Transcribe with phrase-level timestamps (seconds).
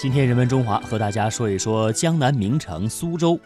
[0.00, 3.36] 今天人文中华和大家说一说江南名城苏州。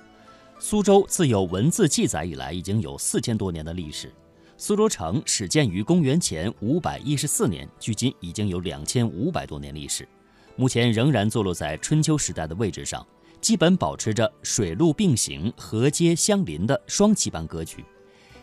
[0.58, 4.12] 苏州自有文字记载以来，已经有四千多年的历史。
[4.58, 10.06] 苏州城始建于公元前五百一十四年，距今已经有两千五百多年历史。
[10.54, 13.04] 目前仍然坐落在春秋时代的位置上，
[13.40, 17.82] 基本保持着水陆并行、河街相邻的双旗般格局，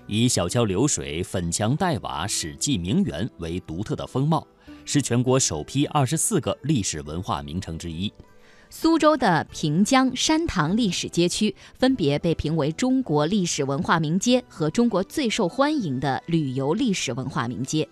[0.07, 4.48] 以小桥流水、粉墙黛瓦、史记名园为独特的风貌。
[4.91, 8.11] 是全国首批二十四个历史文化名城之一。
[8.71, 17.88] 苏州的平江、山塘历史街区分别被评为中国历史文化名街和中国最受欢迎的旅游历史文化名街。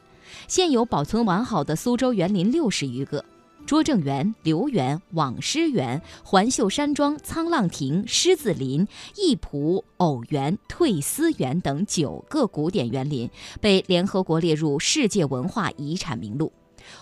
[0.47, 3.23] 现有保存完好的苏州园林六十余个，
[3.67, 13.29] 拙政园、留园、网师园、环秀山庄、沧浪亭、狮子林、义圃、偶园、退思园等九个古典园林
[13.61, 16.51] 被联合国列入世界文化遗产名录。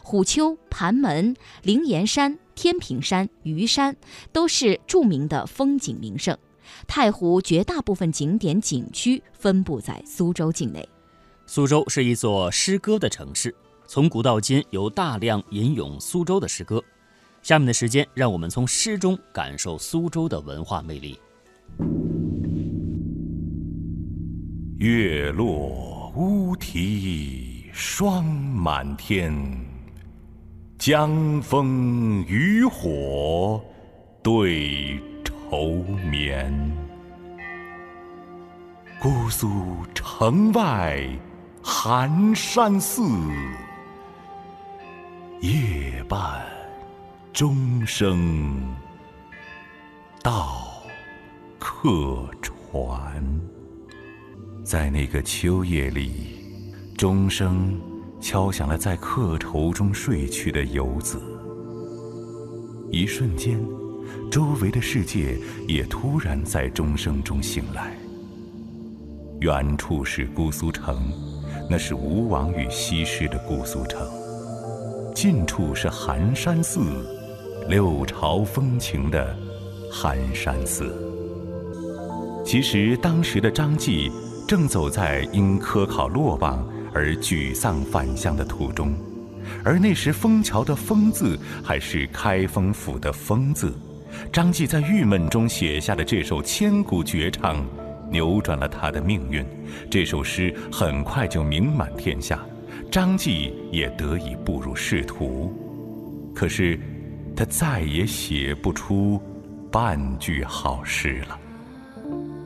[0.04, 3.96] 虎丘、盘门、灵岩山、天平山、虞山
[4.32, 6.38] 都是著名的风景名胜。
[6.88, 10.88] 太湖绝大部分景点景区分布在苏州境内。
[11.46, 13.54] 苏州是一座诗歌的城市，
[13.88, 16.84] 从古到今有大量吟咏苏州的诗歌。
[17.44, 21.20] 下面的时间，让我们从诗中感受苏州的文化魅力。
[24.78, 29.65] 月落乌啼霜满天。
[30.78, 33.64] 江枫渔火
[34.22, 36.54] 对愁眠，
[39.00, 39.48] 姑苏
[39.96, 41.02] 城外
[41.64, 43.02] 寒山寺，
[45.40, 46.46] 夜半
[47.32, 48.76] 钟声
[50.22, 50.84] 到
[51.58, 53.24] 客船。
[54.64, 56.38] 在那个秋夜里，
[56.98, 57.80] 钟声。
[58.26, 61.22] 敲响了在客愁中睡去的游子。
[62.90, 63.64] 一瞬间，
[64.32, 67.96] 周围的世界也突然在钟声中醒来。
[69.42, 71.08] 远处是姑苏城，
[71.70, 74.02] 那是吴王与西施的姑苏城；
[75.14, 76.82] 近处是寒山寺，
[77.70, 79.38] 六朝风情的
[79.92, 80.92] 寒山寺。
[82.44, 84.12] 其实，当时的张继
[84.48, 86.68] 正走在因科考落榜。
[86.96, 88.96] 而沮丧返乡的途中，
[89.66, 93.78] 而那时枫桥的“枫”字还是开封府的“封”字。
[94.32, 97.66] 张继在郁闷中写下的这首千古绝唱，
[98.10, 99.46] 扭转了他的命运。
[99.92, 102.40] 这首诗很快就名满天下，
[102.90, 105.54] 张继也得以步入仕途。
[106.34, 106.80] 可是，
[107.36, 109.22] 他再也写不出
[109.70, 111.38] 半句好诗了。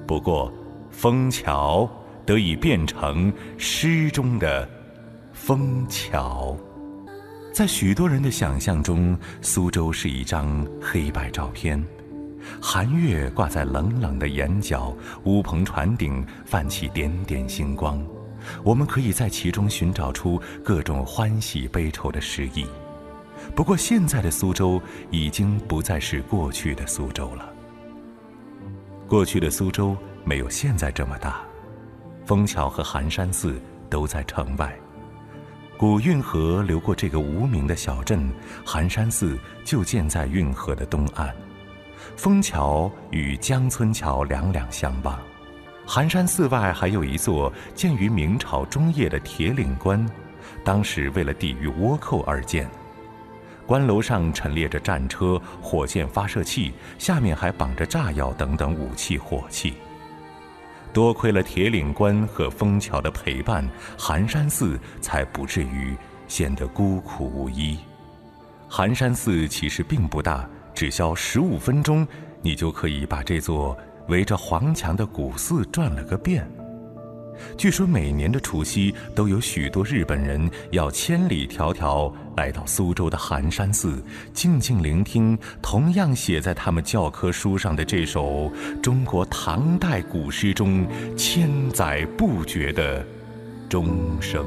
[0.08, 0.52] 不过，
[0.90, 1.88] 枫桥。
[2.30, 4.70] 得以变成诗中的
[5.34, 6.56] 枫桥，
[7.52, 11.84] 在许多人的想象中，苏州是一张黑白照片，
[12.62, 18.00] 寒月挂在冷冷的眼角，乌篷船顶泛起点点星光，
[18.64, 22.64] 我们可以在其中寻找出各种欢喜悲愁的诗意。
[23.56, 24.80] 不过，现在的苏州
[25.10, 27.52] 已经不再是过去的苏州了。
[29.08, 31.49] 过去的苏州没有现在这么大。
[32.30, 33.60] 枫桥和寒山寺
[33.90, 34.72] 都在城外，
[35.80, 38.32] 古运河流过这个无名的小镇，
[38.64, 39.36] 寒山寺
[39.66, 41.36] 就建在运河的东岸。
[42.16, 45.20] 枫桥与江村桥两两相望，
[45.88, 50.08] 寒山寺外还有一座建于明朝中叶的铁岭关，
[50.64, 52.70] 当时为了抵御倭寇而建。
[53.66, 59.74] 关楼上陈列着战车、火箭发射器，下面还绑着炸药等等武器火器。
[60.94, 63.68] 多亏了铁岭关和枫桥的陪伴，
[63.98, 65.96] 寒山寺才不至于
[66.28, 67.78] 显得孤苦无依。
[68.68, 72.08] 寒山寺其实并不大，只需十五分钟，
[72.42, 73.78] 你就可以把这座
[74.08, 76.50] 围着黄墙的古寺转了个遍。
[77.58, 84.02] 据说每年的除夕，都有许多日本人要千里迢迢来到苏州的寒山寺，
[84.34, 88.52] 静静聆听同样写在他们教科书上的这首
[88.82, 90.88] 中国唐代古诗中
[91.18, 93.06] 千载不绝的
[93.68, 94.46] 钟声。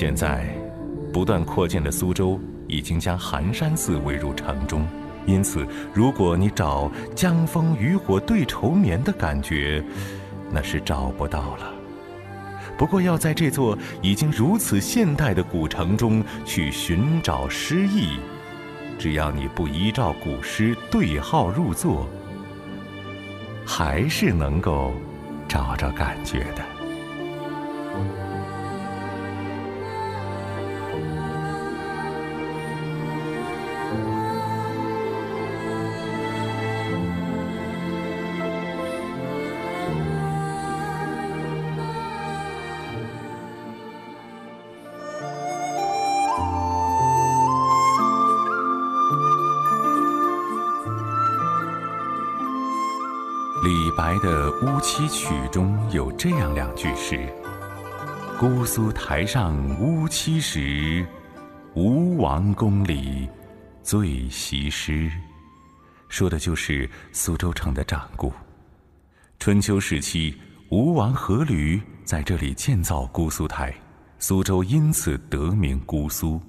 [0.00, 0.46] 现在，
[1.12, 4.86] 不断扩建的苏州已经将寒山寺围入城中，
[5.26, 9.82] 因此，如果你找江枫渔火对愁眠的感觉，
[10.52, 11.74] 那是找不到了。
[12.76, 18.20] 不过，要在这座已经如此现代的古城中去寻找诗意，
[19.00, 22.08] 只要你不依照古诗对号入座，
[23.66, 24.92] 还是能够
[25.48, 26.77] 找着感觉的。
[54.98, 57.32] 的《乌七曲》中有这样两句诗
[58.36, 61.06] ：“姑苏台上乌七时，
[61.74, 63.28] 吴王宫里
[63.80, 65.08] 醉西施。”
[66.10, 68.32] 说的就是苏州城的掌故。
[69.38, 70.36] 春秋时期，
[70.68, 73.72] 吴王阖闾在这里建造姑苏台，
[74.18, 76.40] 苏州因此得名姑苏。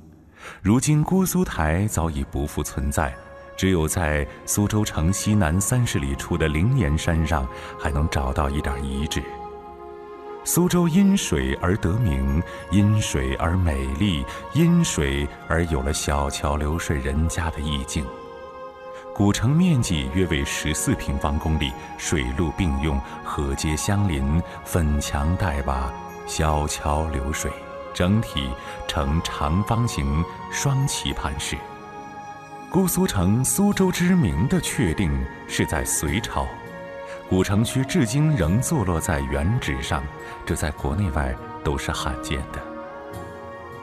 [0.59, 3.15] 如今姑苏台早已不复存在。
[3.59, 7.45] 只有在苏州城西南三十里处的灵岩山上，
[7.77, 9.21] 还能找到一点遗址。
[10.45, 12.41] 苏州因水而得名，
[12.71, 18.05] 因水而美丽，因水而有了小桥流水人家的意境。
[19.13, 25.91] 古城面积约为十四平方公里，水陆并用，河街相邻，粉墙黛瓦，
[26.25, 27.51] 小桥流水，
[27.93, 28.49] 整体
[28.87, 31.57] 呈长方形双棋盘式。
[32.71, 35.11] 姑苏城苏州之名的确定
[35.47, 36.45] 是在隋朝，
[37.27, 40.03] 古城区至今仍坐落在原址上，
[40.45, 42.61] 这在国内外都是罕见的。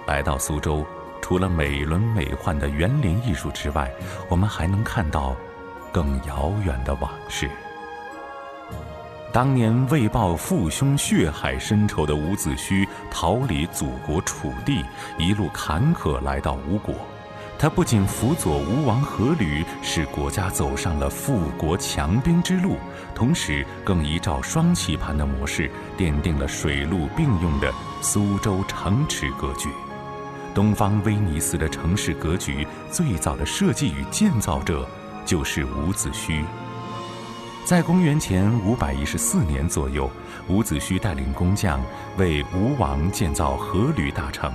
[0.06, 0.86] 来到苏州，
[1.20, 3.90] 除了美轮美奂的园林艺术之外，
[4.28, 5.34] 我们还能看到
[5.92, 7.50] 更遥远的往事。
[9.32, 14.84] 当年为报父兄血海深仇的伍子胥逃离祖国楚地，
[15.18, 16.94] 一路坎坷来到吴国。
[17.58, 22.76] 他不仅辅佐吴王阖闾，使国家走上了富国强兵之路，
[23.14, 27.72] 同时更依照双棋盘的模式，奠定了水陆并用的
[28.02, 29.70] 苏州城池格局。
[30.54, 34.86] 东方威尼斯的城市格局最早的设计与建造者
[35.24, 36.44] 就是伍子胥。
[37.64, 40.10] 在公元前五百一十四年左右，
[40.48, 41.80] 伍子胥带领工匠
[42.18, 44.52] 为吴王建造阖闾大城。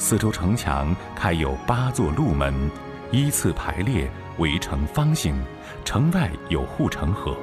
[0.00, 2.70] 四周城墙开有八座路门，
[3.12, 5.38] 依次排列，围成方形。
[5.84, 7.36] 城外有护城河。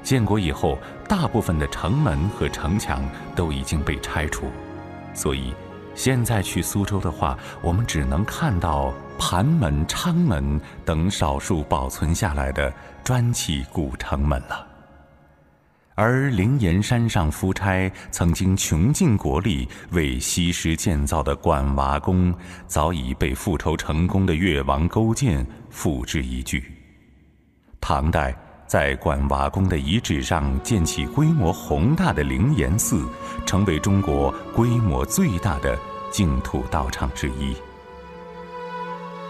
[0.00, 0.78] 建国以后，
[1.08, 3.04] 大部分的城门和城墙
[3.34, 4.46] 都已经被拆除，
[5.12, 5.52] 所以
[5.96, 12.72] 现在去苏州的话，我们只能看到盘门、昌门等少数保存下来的
[13.02, 14.75] 砖砌古城门了。
[15.98, 22.34] 而灵岩山上夫差曾经穷尽国力为西施建造的管娃宫，
[22.66, 26.62] 早已被复仇成功的越王勾践付之一炬。
[27.80, 33.08] 唐代在管娃宫的遗址上建起规模宏大的灵岩寺，
[33.46, 35.78] 成为中国规模最大的
[36.10, 37.56] 净土道场之一。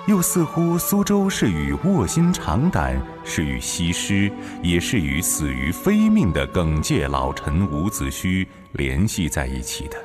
[0.08, 4.30] 又似乎苏州是与卧薪尝胆，是与西施，
[4.62, 9.98] 也是与死于非命的耿介老臣伍子胥联系在一起的。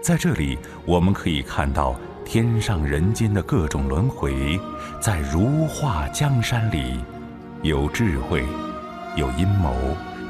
[0.00, 1.94] 在这里，我们可以看到
[2.24, 4.58] 天上人间的各种轮回，
[5.00, 6.98] 在如画江山里，
[7.62, 8.42] 有智慧，
[9.16, 9.74] 有阴谋，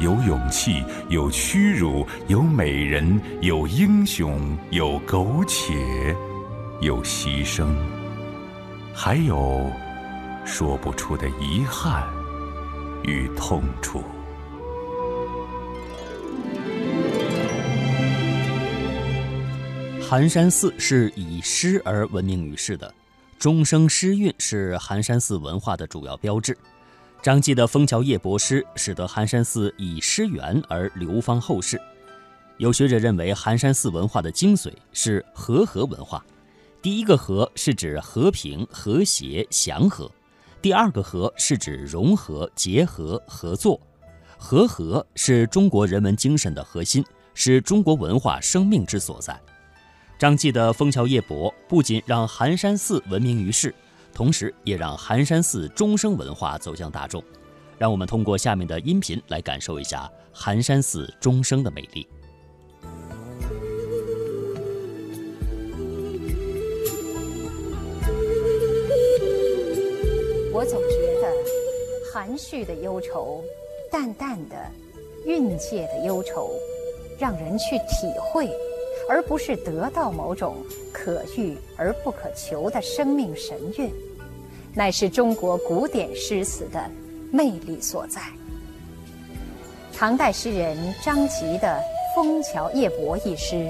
[0.00, 5.74] 有勇气，有屈辱，有美人，有英雄，有苟且，
[6.80, 7.66] 有牺牲。
[8.92, 9.70] 还有
[10.44, 12.08] 说不出的遗憾
[13.04, 14.02] 与痛楚。
[20.00, 22.92] 寒山寺是以诗而闻名于世的，
[23.38, 26.56] 钟声诗韵是寒山寺文化的主要标志。
[27.22, 31.80] 张继的《枫桥夜泊诗》使得寒山寺以诗源而流芳后世。
[32.56, 36.24] 有学者认为，寒山寺文化的精髓是和合文化。
[36.82, 40.10] 第一个“和”是指和平、和谐、祥和；
[40.62, 43.80] 第二个“和”是指融合、结合、合作。
[44.36, 49.38] 和合是中国人文精神的核心，是中国文化生命之所在。
[50.18, 53.74] 张继的《枫桥夜泊》不仅让寒山寺闻名于世，
[54.12, 57.22] 同时也让寒山寺钟声文化走向大众。
[57.78, 62.06] 让我们通过下面的音频来感受一下寒山寺钟声的美丽。
[70.60, 71.32] 我总觉得，
[72.12, 73.42] 含蓄的忧愁，
[73.90, 74.56] 淡淡的、
[75.24, 76.50] 蕴藉的忧愁，
[77.18, 78.46] 让人去体会，
[79.08, 80.58] 而不是得到某种
[80.92, 83.90] 可遇而不可求的生命神韵，
[84.74, 86.90] 乃是中国古典诗词的
[87.32, 88.20] 魅力所在。
[89.96, 91.82] 唐代诗人张籍的
[92.14, 93.66] 《枫桥夜泊》一诗，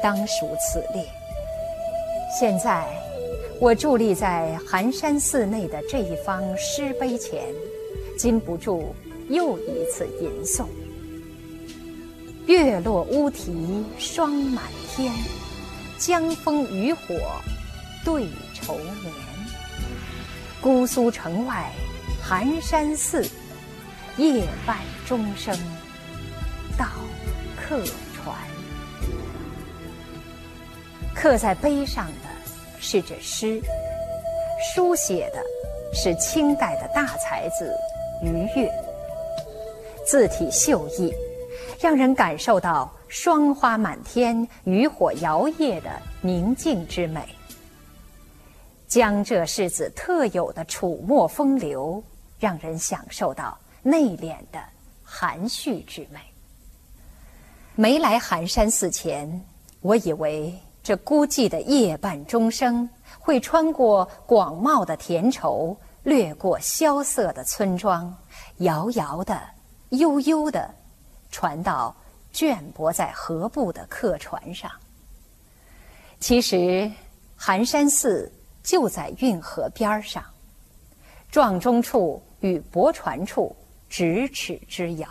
[0.00, 1.04] 当属此列。
[2.38, 2.86] 现在，
[3.62, 7.40] 我伫立在寒山寺内的这一方诗碑前，
[8.18, 8.92] 禁不住
[9.28, 10.66] 又一次吟诵
[12.46, 15.14] ：“月落乌啼霜满天，
[15.96, 17.14] 江枫渔火
[18.04, 19.14] 对愁眠。
[20.60, 21.70] 姑苏城外
[22.20, 23.24] 寒山寺。”
[24.18, 24.76] 夜半
[25.06, 25.56] 钟声
[26.76, 26.86] 到
[27.56, 27.80] 客
[28.12, 28.36] 船，
[31.14, 32.28] 刻在碑上的
[32.82, 33.62] 是这诗，
[34.74, 35.40] 书写的
[35.94, 37.72] 是清代的大才子
[38.22, 38.70] 于越，
[40.04, 41.14] 字体秀逸，
[41.80, 47.22] 让人感受到霜花满天、渔火摇曳的宁静之美。
[48.88, 52.02] 江浙士子特有的楚墨风流，
[52.38, 53.56] 让人享受到。
[53.84, 54.62] 内敛的
[55.02, 56.20] 含蓄之美。
[57.74, 59.44] 没来寒山寺前，
[59.80, 68.14] 我以为这孤寂的夜半钟声会穿过广袤的田畴，掠过萧瑟的村庄，
[68.58, 69.40] 遥遥的、
[69.90, 70.74] 悠悠的，
[71.30, 71.94] 传到
[72.32, 74.70] 倦泊在河埠的客船上。
[76.18, 76.90] 其实，
[77.36, 78.30] 寒山寺
[78.62, 80.24] 就在运河边上，
[81.30, 83.54] 撞钟处与泊船处。
[83.94, 85.06] 咫尺之遥。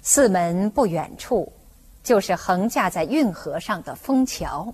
[0.00, 1.52] 寺门不远处，
[2.02, 4.72] 就是横架在运河上的枫桥，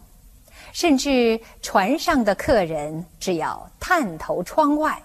[0.73, 5.01] 甚至船上的客人只要探头窗外，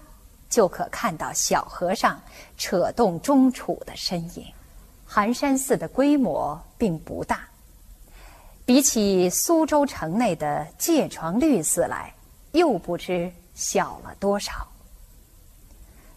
[0.48, 2.20] 就可看到小河上
[2.56, 4.46] 扯动钟杵的身影。
[5.06, 7.46] 寒山寺的规模并不大，
[8.64, 12.12] 比起苏州城内的戒床绿寺来，
[12.52, 14.66] 又不知小了多少。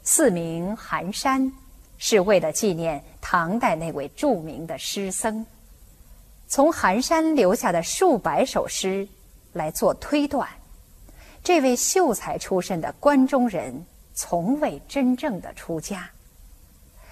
[0.04, 1.52] 寺名寒山，
[1.98, 5.46] 是为了纪念唐代那位著名的诗僧。
[6.48, 9.08] 从寒山留下的数百首诗
[9.52, 10.48] 来做推断，
[11.44, 16.10] 这位秀才出身的关中人从未真正的出家，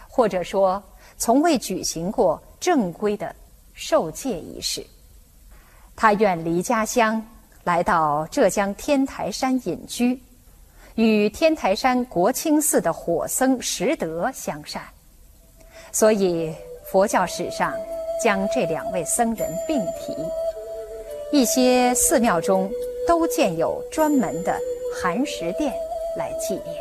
[0.08, 0.82] 或者说
[1.18, 3.36] 从未举行过正规的
[3.74, 4.86] 受戒仪式。
[5.96, 7.22] 他远离家乡，
[7.64, 10.22] 来到浙江天台山隐居。
[10.96, 14.82] 与天台山国清寺的火僧石德相善，
[15.92, 16.56] 所以
[16.90, 17.74] 佛教史上
[18.24, 20.16] 将这两位僧人并提。
[21.32, 22.70] 一些寺庙中
[23.08, 24.58] 都建有专门的
[24.94, 25.74] 寒食殿
[26.18, 26.76] 来纪念。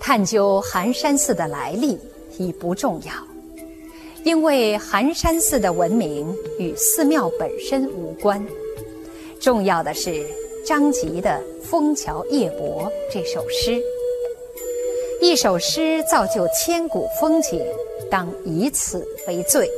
[0.00, 1.98] 探究寒山寺的来历
[2.38, 3.12] 已不重要，
[4.24, 8.44] 因为寒山寺的文明与寺庙本身无关。
[9.40, 10.24] 重要的是。
[10.66, 13.80] 张籍的《枫桥夜泊》这首诗，
[15.20, 17.64] 一首诗造就千古风景，
[18.10, 19.70] 当以此为最。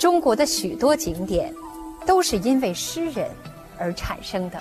[0.00, 1.54] 中国的许多景点，
[2.06, 3.28] 都是因为诗人
[3.76, 4.58] 而产生的，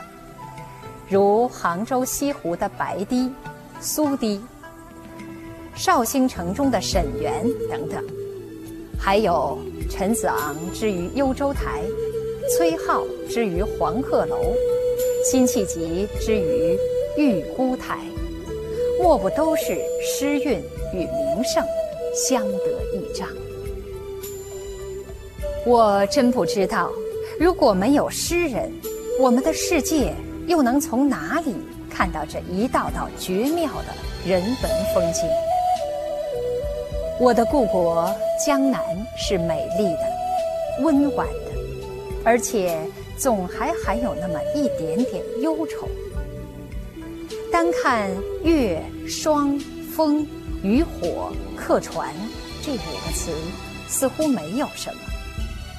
[1.08, 3.32] 如杭州西湖的白堤、
[3.80, 4.42] 苏堤，
[5.74, 8.04] 绍兴城中的沈园等等，
[9.00, 9.58] 还有
[9.90, 11.86] 陈子昂之于幽州台。
[12.58, 14.42] 崔颢之于黄鹤楼，
[15.24, 16.78] 辛弃疾之于
[17.16, 18.00] 玉姑台，
[19.02, 20.60] 莫不都是诗韵
[20.94, 21.64] 与名胜
[22.14, 23.26] 相得益彰。
[25.70, 26.92] 我真不知道，
[27.40, 28.72] 如果没有诗人，
[29.20, 30.12] 我们的世界
[30.48, 31.54] 又能从哪里
[31.92, 33.94] 看到这一道道绝妙的
[34.28, 35.30] 人文风景？
[37.20, 38.12] 我的故国
[38.44, 38.82] 江南
[39.16, 41.52] 是美丽的，温婉的。
[42.26, 42.76] 而且
[43.16, 45.88] 总还含有那么一点点忧愁。
[47.52, 48.10] 单看
[48.44, 49.56] 月、霜、
[49.96, 50.26] 风、
[50.64, 52.12] 渔火、客船
[52.64, 53.32] 这五个词，
[53.88, 55.00] 似乎没有什么；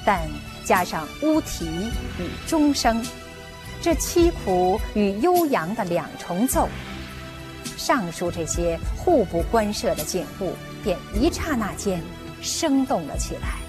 [0.05, 0.21] 但
[0.65, 1.65] 加上乌啼
[2.19, 3.03] 与钟声，
[3.81, 6.67] 这凄苦与悠扬的两重奏，
[7.77, 10.53] 上述这些互不关涉的景物，
[10.83, 12.01] 便一刹那间
[12.41, 13.59] 生动了起来。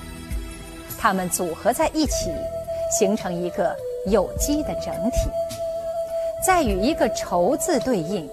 [0.99, 2.31] 它们组合在一起。
[2.99, 3.75] 形成一个
[4.05, 5.17] 有机的整体，
[6.47, 8.29] 再与一个“愁”字对应，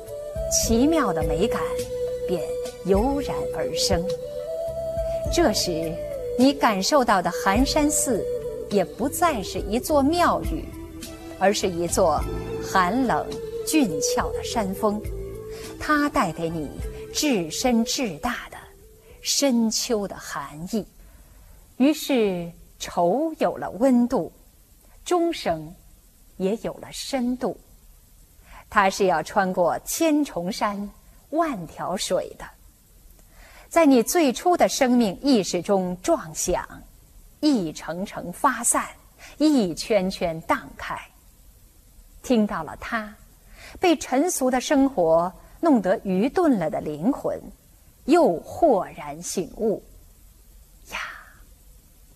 [0.52, 1.62] 奇妙的美感
[2.28, 2.42] 便
[2.84, 4.04] 油然而生。
[5.32, 5.96] 这时，
[6.40, 8.26] 你感受到的寒山寺，
[8.70, 10.64] 也不再是一座庙宇，
[11.38, 12.24] 而是一座
[12.64, 13.28] 寒冷
[13.68, 15.02] 峻峭的山峰，
[15.78, 16.72] 它带给你
[17.14, 18.58] 至深至大的
[19.22, 20.88] 深秋的寒意。
[21.76, 24.32] 于是，愁有了温度。
[25.04, 25.76] 钟声
[26.38, 27.60] 也有了深度，
[28.70, 30.90] 它是要穿过千重山、
[31.32, 32.46] 万条水的。
[33.70, 36.68] 在你最初的生命意识中撞响，
[37.40, 38.88] 一层层发散，
[39.38, 41.00] 一圈圈荡开。
[42.24, 43.14] 听到了它，
[43.80, 47.40] 被尘俗的生活弄得愚钝了的灵魂，
[48.06, 49.84] 又豁然醒悟。
[50.92, 50.98] 呀，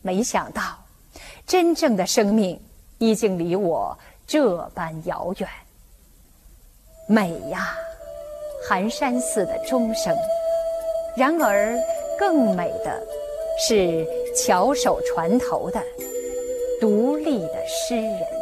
[0.01, 0.83] 没想到，
[1.45, 2.60] 真正的生命
[2.98, 3.95] 已经离我
[4.25, 5.48] 这般遥远。
[7.07, 7.75] 美呀，
[8.67, 10.17] 寒山寺的钟声。
[11.15, 11.77] 然而，
[12.17, 13.00] 更美的
[13.60, 14.03] 是
[14.36, 15.79] 翘首船头的
[16.82, 18.32] 独立的诗人。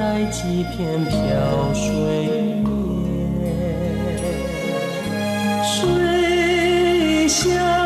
[0.00, 1.92] 摘几片飘水
[2.32, 2.64] 面。
[5.62, 7.79] 水乡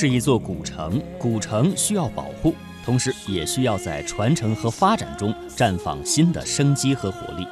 [0.00, 7.46] 是一座古城，古城需要保护，同时也需要在传承和发展中绽放新的生机和活力。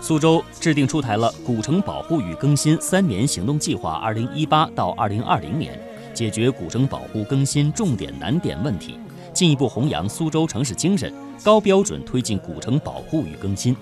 [0.00, 5.80] 苏州制定出台了《古城保护与更新三年行动计划（二零一八到二零二零年）》，
[6.12, 8.98] 解决古城保护更新重点难点问题，
[9.32, 13.76] 进一步弘扬苏州城市精神，高标准推进古城保护与更新。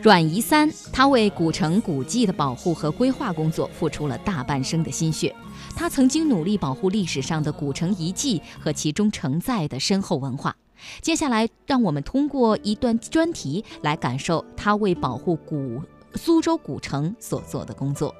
[0.00, 5.34] 阮仪三，他为古城古迹的保护和规划工作付出了大半生的心血。
[5.76, 10.54] 他曾经努力保护历史上的古城遗迹和其中承载的深厚文化。
[11.00, 15.82] 接下来，让我们通过一段专题来感受他为保护古
[16.14, 18.14] 苏州古城所做的工作。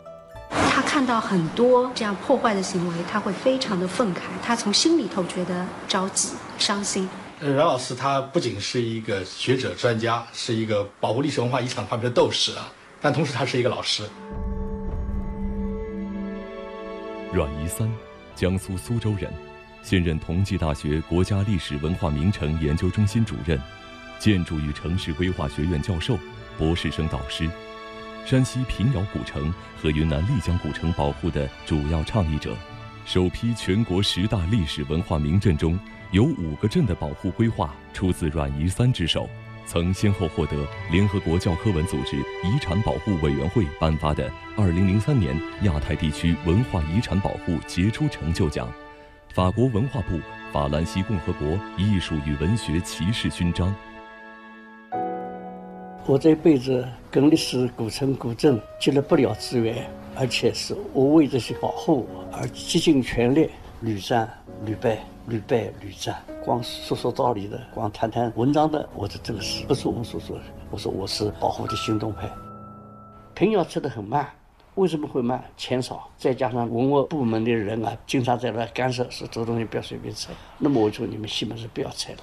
[0.51, 7.09] 他看到很多这样破坏的行为，他会非常的愤慨，他从心里头觉得着急、伤心。
[7.41, 14.05] 阮老师他不仅是一个学者专家，是一个保护历史文化遗产方面的斗士啊，但同时他是一个老师。
[17.35, 17.91] 阮宜三，
[18.37, 19.29] 江苏苏州人，
[19.83, 23.61] 现任同济大学国家历史文化名城研究中心主任，
[24.21, 26.17] 建筑与城市规划学院教授，
[26.57, 27.51] 博士生导师，
[28.25, 32.57] 山西平遥古城和云南丽江古城保护的主要倡议者，
[33.05, 35.77] 首批全国十大历史文化名镇中。
[36.13, 39.29] 有五个镇的保护规划出自阮宜三之手，
[39.67, 48.71] 曾先后获得联合国教科文组织遗产保护委员会颁发的2003年亚太地区文化遗产保护杰出成就奖，
[49.33, 50.21] 法国文化部
[50.53, 53.75] 法兰西共和国艺术与文学骑士勋章。
[56.05, 63.49] 我这辈子跟历史古城古镇结了不了之缘，而且是我为这些保护而竭尽全力，
[63.81, 64.29] 屡战
[64.67, 66.23] 屡败，屡败屡战。
[66.45, 70.45] 光说说道理的，光谈谈文章的，我这这个是不是我们所说的？
[70.71, 72.31] 我说我是保护的行动派。
[73.35, 74.29] 平遥拆得很慢，
[74.75, 75.43] 为什么会慢？
[75.57, 80.33] 钱少，再加上文物部门的人啊，经常在那干涉，说这个东西不要随便拆。
[80.59, 82.21] 那么我说你们西门是不要拆了。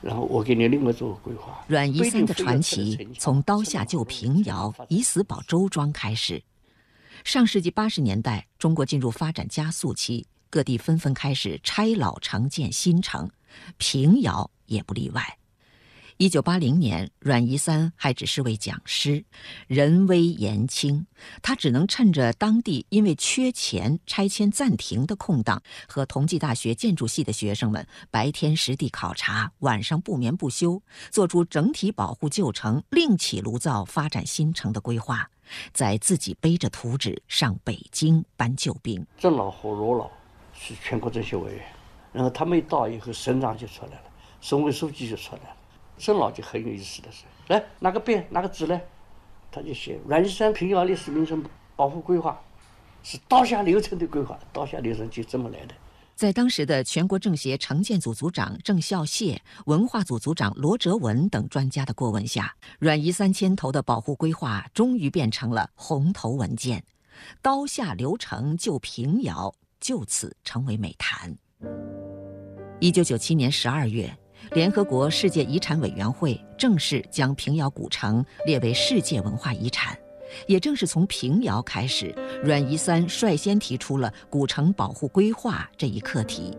[0.00, 1.64] 然后我给你另外做个规划。
[1.66, 6.42] 阮一三的传奇从刀下救平遥、以死保周庄开始。
[7.24, 13.28] 上世纪八十年代，中国进入发展加速期，各地纷纷开始拆老城建新城，
[13.76, 15.36] 平遥也不例外。
[16.16, 19.24] 一九八零年，阮一三还只是位讲师，
[19.66, 21.04] 人微言轻，
[21.42, 35.28] 他只能趁着当地因为缺钱拆迁暂停的空档，和同济大学建筑系的学生们白天实地考察，晚上不眠不休，做出整体保护旧城、另起炉灶发展新城的规划，
[35.72, 39.04] 再自己背着图纸上北京搬救兵。
[39.18, 40.08] 这老和罗老
[40.56, 41.64] 是全国政协委员，
[42.12, 44.04] 然后他们一到以后，省长就出来了，
[44.40, 45.56] 省委书记就出来了。
[45.96, 48.82] 郑老就很有意思的是，来拿个笔拿个纸来，
[49.52, 51.44] 他就写阮一山平遥历史名城
[51.76, 52.40] 保护规划，
[53.02, 55.74] 是刀下留城的规划，刀下留城就这么来的。
[56.16, 59.36] 在当时的全国政协城建组组长郑孝燮、
[59.66, 66.84] 文化组组长罗哲文等专家的过问下，阮仪三牵头的保护规划终于变成了红头文件，
[67.42, 71.36] 刀下留城救平遥就此成为美谈。
[72.80, 74.10] 一九九七年十二月。
[74.52, 79.96] 联合国世界遗产委员会正式将平遥古城列为世界文化遗产，
[80.46, 86.54] 也正是从平遥开始，阮一三率先提出了古城保护规划这一课题。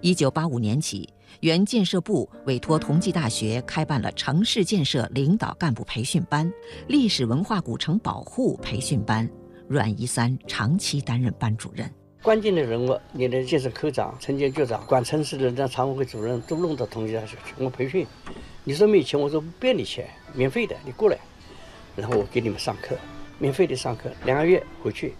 [0.00, 1.06] 一九八五年起，
[1.40, 6.50] 原建设部委托同济大学开办了城市建设领导干部培训班、
[6.88, 9.28] 历史文化古城保护培训班，
[9.68, 11.90] 阮一三长期担任班主任。
[12.26, 18.04] 关键的人物，你的建设科长、城建局长、管城市的那常委会主任都弄到同济大学去，我培训。
[18.64, 21.16] 你说没钱，我说不要你钱，免费的，你过来，
[21.94, 22.96] 然后我给你们上课，
[23.38, 25.14] 免费的上课，两个月回去，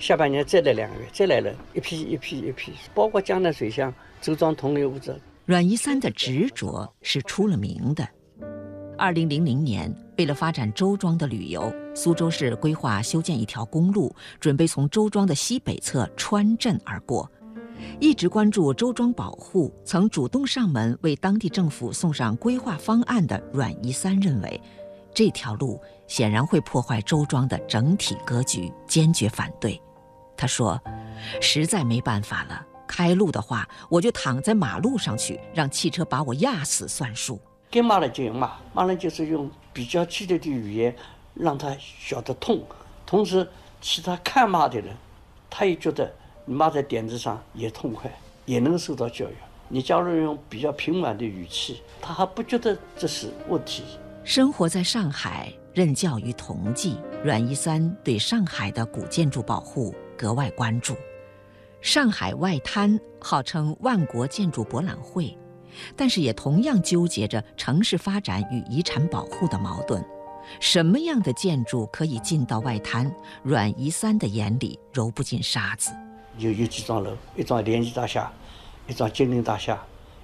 [0.00, 5.14] 下半年再来两个月，再来了一批一批一批，包括江南水乡、周庄同类物质。
[5.46, 8.04] 阮一三的执着是出了名的。
[8.98, 17.30] 二零零零年，为了发展周庄的旅游，苏州市规划修建一条公路，准备从周庄的西北侧穿镇而过。
[17.98, 24.60] 一直关注周庄保护，曾主动上门为当地政府送上规划方案的阮一三认为，
[25.12, 29.80] 这条路显然会破坏周庄的整体格局，坚决反对。
[30.36, 30.80] 他说
[31.40, 37.40] ：“实在没办法了，开路的话，我就躺在马路上去，让汽车把我压死算数。”
[37.72, 40.94] 该骂了就骂，骂了就是用比较激烈的语言
[41.32, 42.62] 让他晓得痛，
[43.06, 43.48] 同时
[43.80, 44.94] 其他看骂的人，
[45.48, 46.12] 他也觉得
[46.44, 48.12] 你骂在点子上也痛快，
[48.44, 49.34] 也能受到教育。
[49.68, 53.84] 你假如用比较平缓的语气，他还不觉得这是问题。
[54.22, 60.94] 生活在上海，任教于同济，阮一三对上海的古建筑保护格外关注。
[61.80, 65.34] 上海外滩号称万国建筑博览会。
[65.96, 70.04] 但是也同样纠结着城市发展与遗产保护的矛盾。
[70.60, 73.10] 什么样的建筑可以进到外滩？
[73.42, 75.92] 阮一三的眼里揉不进沙子。
[76.36, 78.30] 有有几幢楼，一幢联际大厦，
[78.88, 79.80] 一幢金陵大厦，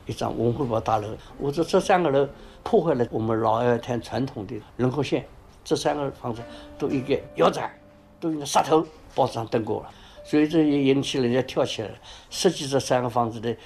[0.06, 1.08] 一幢文汇报大楼。
[1.38, 2.28] 我说这三个楼
[2.62, 5.24] 破坏了我们老外滩传统的人口线。
[5.64, 6.42] 这三个房子
[6.78, 7.70] 都应该腰斩，
[8.18, 8.86] 都应该杀头。
[9.14, 9.90] 报纸上登过了，
[10.24, 11.94] 所以这也引起人家跳起来了。
[12.28, 13.56] 设计这三个房子的。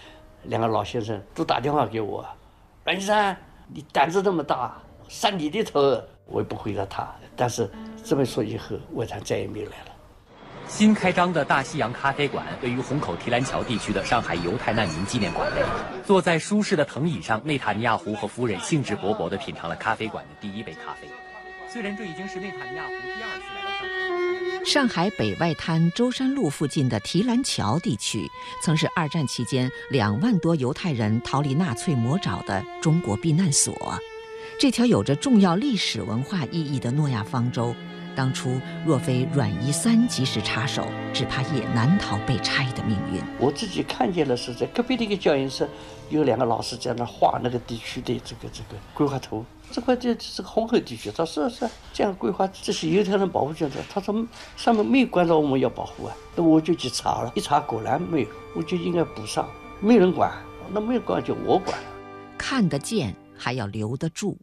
[0.45, 2.25] 两个老先生都打电话给我，
[2.85, 3.37] 阮先生，
[3.69, 4.77] 你胆子这么大，
[5.09, 5.81] 杀你的头，
[6.27, 7.09] 我也不回答他。
[7.37, 7.71] 但是
[8.05, 9.93] 这么说以后，外滩再也没有来了。
[10.69, 15.61] 新开张的大西洋咖啡馆位于虹口提篮桥地区的上海犹太难民纪念馆内。
[16.05, 21.09] 坐在舒适的藤椅上，内塔尼亚胡和夫人兴致勃勃地品尝了咖啡馆的第一杯咖啡。
[21.69, 24.02] 虽然这已经是内塔尼亚胡第二次来到上海。
[24.65, 28.31] 上海北外滩舟山路附近的提篮桥地区，
[28.63, 33.99] 曾是二战期间两万多犹太人逃离纳粹魔爪的中国避难所。
[34.61, 37.75] 这条有着重要历史文化意义的诺亚方舟，
[38.15, 43.21] 当初若非阮一三及时插手，只怕也难逃被拆的命运。
[43.39, 45.69] 我自己看见了，是在隔壁的一个教研室，
[46.11, 49.45] 有两个老师在那画那个地区的这个这个规划图。
[49.71, 53.77] 这块地这个红河地区，他说是是这样规划，这是犹太人保护区的。
[53.91, 54.15] 他说
[54.55, 59.49] 上面没有关照我们要保护啊，那我就去查了，一查果然没有，我就应该补上。
[59.81, 60.31] 没人管，
[60.71, 61.77] 那没有管就我管。
[62.37, 64.37] 看得见还要留得住。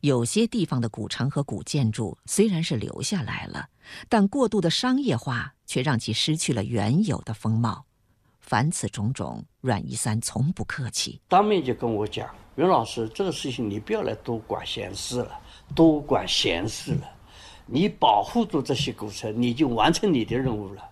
[0.00, 3.68] 有些地方的古城和古建筑虽然是留下来了，
[4.08, 7.84] 但过度的商业化却让其失去了原有的风貌。
[8.40, 15.38] 凡此种种，阮一三从不客气，当面就跟我讲：“袁老师，这个事情你不要来多管闲事了，
[15.74, 17.10] 多管闲事了。
[17.66, 20.82] 你保护住这些古城，你就完成你的任务了。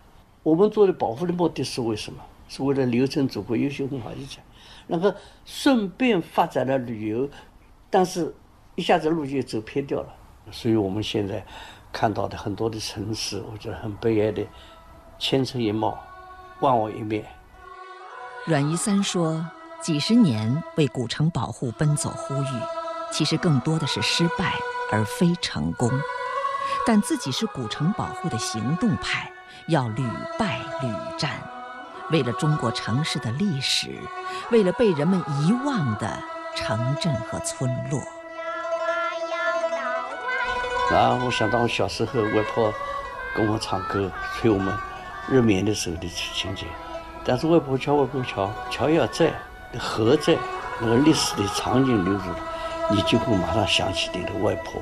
[0.42, 2.20] 我们做的保护的目的是为什么？
[2.48, 4.44] 是为了留存祖国优秀文化遗产，
[4.86, 5.14] 然后
[5.44, 7.30] 顺便发展了旅游，
[7.88, 8.34] 但是。”
[8.76, 10.08] 一下子路就走偏掉了，
[10.52, 11.44] 所以我们现在
[11.90, 14.46] 看到的很多的城市，我觉得很悲哀的，
[15.18, 15.98] 千城一貌，
[16.60, 17.24] 万我一面。
[18.44, 19.44] 阮一三说
[19.82, 22.48] ：“几十年为古城保护奔走呼吁，
[23.10, 24.52] 其实更多的是失败
[24.92, 25.90] 而非成功。
[26.86, 29.32] 但自己是古城保护的行动派，
[29.68, 30.04] 要屡
[30.38, 31.30] 败屡战，
[32.10, 33.98] 为了中国城市的历史，
[34.52, 36.22] 为了被人们遗忘的
[36.54, 38.00] 城镇和村落。”
[40.94, 42.72] 啊，我想到我小时候，外婆
[43.34, 44.72] 跟我唱歌，催我们
[45.28, 46.66] 入眠的时候的情景。
[47.24, 49.32] 但是外婆桥，外婆桥，桥要在，
[49.78, 50.36] 河在，
[50.80, 52.38] 那个历史的场景留住了，
[52.90, 54.80] 你就会马上想起你的外婆。